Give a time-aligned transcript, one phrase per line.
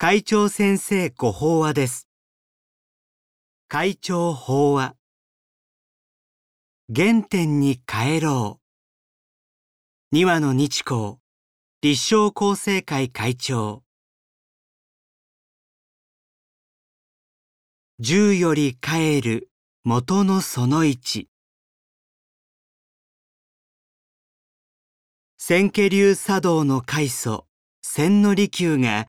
[0.00, 2.06] 会長先生ご法話です。
[3.66, 4.94] 会長法話。
[6.94, 8.64] 原点に帰ろう。
[10.12, 11.16] 二羽の日光、
[11.82, 13.82] 立正厚生会会長。
[17.98, 19.50] 十より帰る
[19.82, 21.28] 元のその一。
[25.38, 27.48] 千家流茶道の開祖、
[27.82, 29.08] 千利休が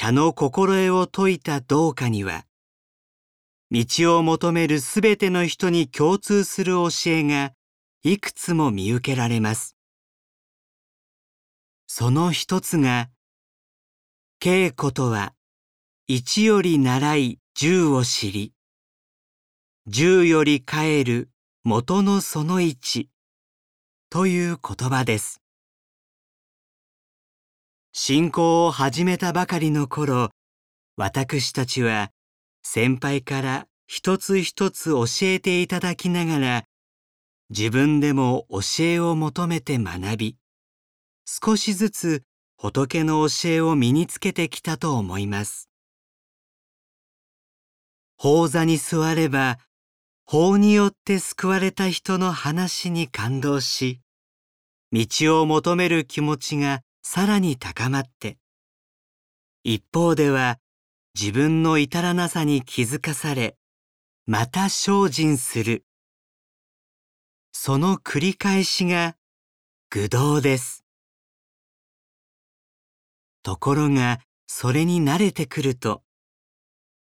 [0.00, 2.44] 茶の心得を説いた道家には、
[3.72, 7.52] 道を求めるすべての人に共通する教えが
[8.04, 9.74] いくつも見受けられます。
[11.88, 13.10] その一つが、
[14.40, 15.34] 稽古とは、
[16.06, 18.52] 一より習い十を知り、
[19.88, 21.28] 十より帰る
[21.64, 23.10] 元のその一
[24.10, 25.42] という言葉です。
[28.00, 30.30] 信仰を始めたばかりの頃、
[30.96, 32.12] 私たちは
[32.62, 36.64] 先輩から一つ一つ教えていただきながら、
[37.50, 40.36] 自分でも教えを求めて学び、
[41.26, 42.22] 少しずつ
[42.56, 45.68] 仏の教えを身につけてきたと思います。
[48.16, 49.58] 法座に座れば、
[50.24, 54.00] 法によって救われた人の話に感動し、
[54.92, 58.38] 道を求める気持ちがさらに高まって、
[59.64, 60.58] 一方では
[61.18, 63.56] 自分の至らなさに気づかされ、
[64.26, 65.84] また精進する。
[67.52, 69.16] その繰り返しが
[69.90, 70.84] 愚道です。
[73.42, 76.02] ところが、それに慣れてくると、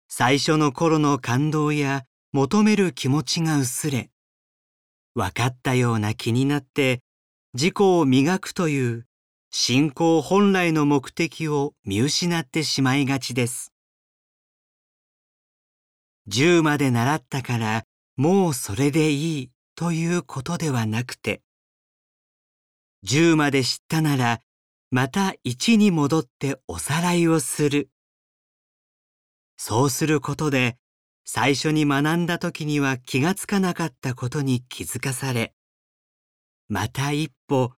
[0.09, 4.11] 最初の頃の感動や求める気持ちが薄れ、
[5.15, 7.03] 分かったような気になって
[7.55, 9.07] 自己を磨くという
[9.55, 13.70] 信仰本来の目的を見失ってしまいがちです。
[16.28, 17.84] 10まで習ったから
[18.17, 21.42] もうそれでいいということではなくて、
[23.07, 24.41] 10まで知ったなら
[24.91, 27.91] また1に戻っておさらいをする。
[29.58, 30.79] そうすることで
[31.27, 35.52] 最初に学んだ時には気がつかなかったことに気づかされ、
[36.70, 37.74] また一歩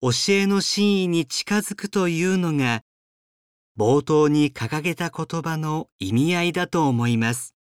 [0.00, 2.82] 教えの真意に近づくというのが
[3.76, 7.56] 冒頭に掲げた言葉の意味合いだと思います。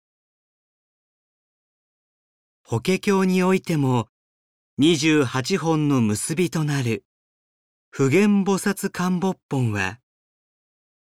[2.62, 4.10] 法華経においても
[4.82, 7.06] 28本の結びとなる
[7.92, 10.00] 普賢菩薩観没本は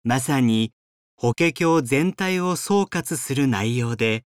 [0.04, 0.74] まさに
[1.16, 4.26] 法華経全体を総括する内容で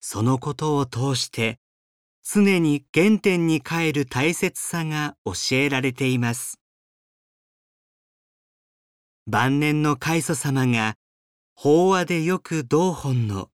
[0.00, 1.59] そのことを通して
[2.32, 6.60] 常に原点に帰る大切さが教えられています。
[9.26, 10.94] 晩年の開祖様が
[11.56, 13.48] 法話でよく同本の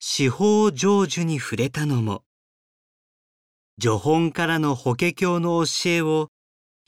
[0.00, 2.24] 司法成就に触れたのも、
[3.80, 6.30] 序本からの法華経の教えを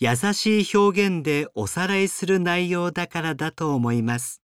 [0.00, 4.42] 優しい表現でおさらいする内容だからだと思います。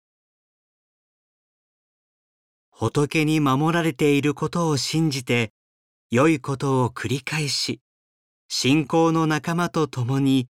[2.72, 5.52] 仏に守られていることを信じて
[6.14, 7.82] 良いことを繰り返し、
[8.48, 10.48] 信仰の仲間と共に、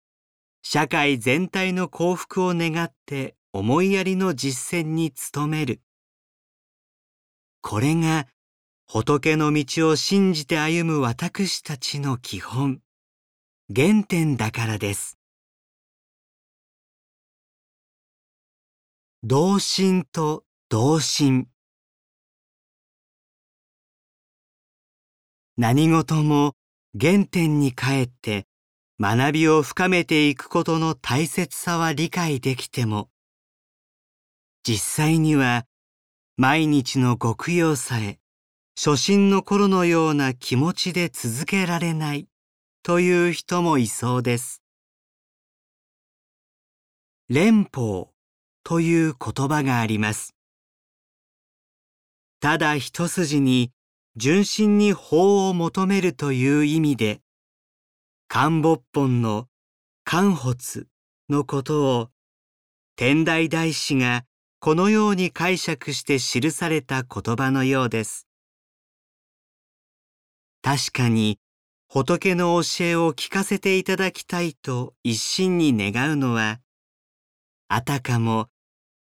[0.64, 5.84] 社会全体の幸福を願って思いやりの実践に努める。
[7.62, 8.26] これが
[8.88, 12.82] 仏の道を信じて歩む私たちの基本、
[13.72, 15.20] 原点だからです。
[19.22, 21.51] 同心と同心。
[25.58, 26.56] 何事も
[27.00, 28.48] 原点に帰って
[29.00, 33.10] 学びを深めていくことの大切さは理解できても、
[34.64, 35.66] 実際には
[36.38, 38.20] 毎日の極用さえ
[38.78, 42.28] 初心の頃のような気持ちで続けられない
[42.84, 44.62] という人もいそうです。
[47.28, 48.06] 連邦
[48.64, 50.36] という言葉があります。
[52.40, 53.72] ただ一筋に
[54.18, 57.22] 純真に法を求めるという意味で、
[58.28, 59.48] 漢仏本の
[60.04, 60.88] 漢仏
[61.30, 62.10] のことを
[62.98, 64.26] 天台大師が
[64.60, 68.28] このように解釈して記された言葉のようです。
[70.62, 71.40] 確かに
[71.88, 76.60] 仏の教えを聞かせていただきたいと一心に願うのは、
[77.70, 78.50] あたかも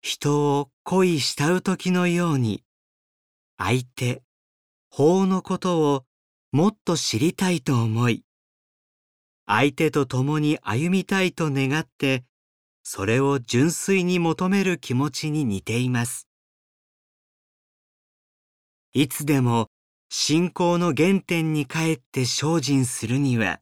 [0.03, 2.63] 人を恋慕う時のように、
[3.59, 4.23] 相手、
[4.93, 6.05] 法のことを
[6.53, 8.25] もっと知りたいと思い、
[9.47, 12.25] 相手と共に歩みたいと願って、
[12.83, 16.27] それを純粋に求める気持ちに似ています。
[18.93, 19.69] いつでも
[20.09, 23.61] 信仰の原点に帰って精進するには、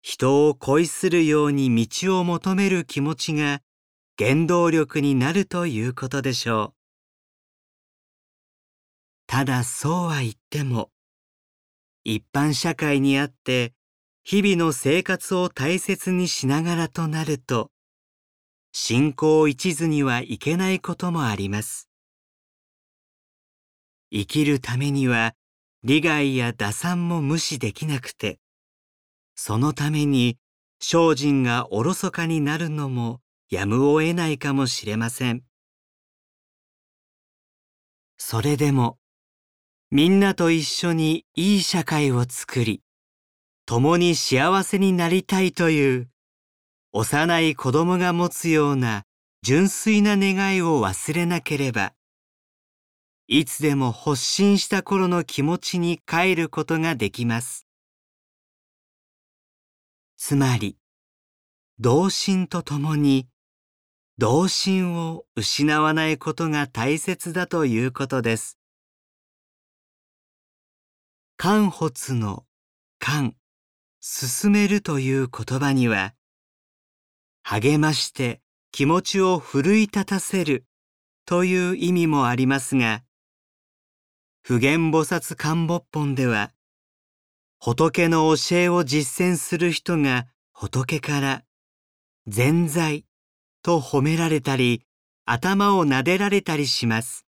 [0.00, 3.62] 人を恋するように道を求める気持ちが
[4.16, 6.83] 原動力になるということでしょう。
[9.26, 10.90] ただそうは言っても、
[12.04, 13.72] 一般社会にあって
[14.22, 17.70] 日々の生活を大切にしながらとなると、
[18.72, 21.88] 信仰一途にはいけないこともあります。
[24.10, 25.34] 生きるためには
[25.82, 28.38] 利害や打算も無視できなくて、
[29.34, 30.38] そのために
[30.80, 33.20] 精進がおろそかになるのも
[33.50, 35.42] やむを得ないかもしれません。
[38.16, 38.98] それでも、
[39.94, 42.82] みんなと一緒にいい社会を作り、
[43.64, 46.08] 共に幸せになりたいという
[46.92, 49.04] 幼い子供が持つような
[49.42, 51.92] 純粋な願いを忘れなければ、
[53.28, 57.64] いつでも発信した頃の気持ちに帰ることができます。
[60.16, 60.76] つまり、
[61.78, 63.28] 同心と共に
[64.18, 68.58] 同心を失わないことが大切だということです。
[71.46, 72.46] 間発の
[72.98, 73.34] 間
[74.00, 76.14] 進めるという言葉には、
[77.42, 78.40] 励まして
[78.72, 80.64] 気持ちを奮い立たせる
[81.26, 83.02] という意味もありますが、
[84.40, 86.50] 普賢菩薩漢仏本では、
[87.58, 91.44] 仏の教えを実践する人が仏から
[92.26, 93.04] 善在
[93.62, 94.86] と褒められたり、
[95.26, 97.23] 頭を撫でられたりします。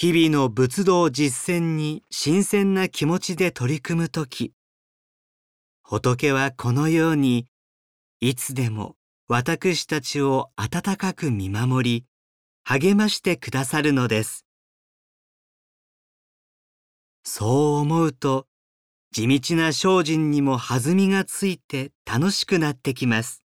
[0.00, 4.52] 日々の仏道実践に新鮮な気持ちで取り組むとき、
[5.82, 7.48] 仏はこのように、
[8.20, 8.94] いつでも
[9.26, 12.04] 私たちを温かく見守り、
[12.62, 14.46] 励ましてくださるのです。
[17.24, 18.46] そう思うと、
[19.10, 23.42] 地道な精進にも弾みがついて楽しくなってきます。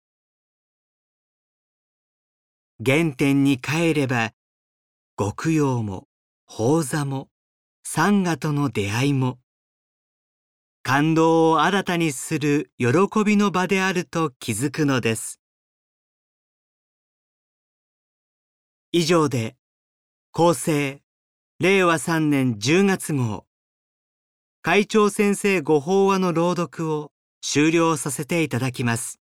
[2.87, 4.31] 原点に帰れば、
[5.19, 6.06] 極陽も
[6.46, 7.28] 法座も
[7.84, 9.38] サンガとの出会いも
[10.82, 12.88] 感動を新たにする喜
[13.25, 15.40] びの場であると気づくのです。
[18.93, 19.56] 以上で、
[20.32, 21.02] 厚生
[21.58, 23.44] 令和3年10月号
[24.62, 27.10] 会長先生ご法話の朗読を
[27.42, 29.19] 終了させていただきます。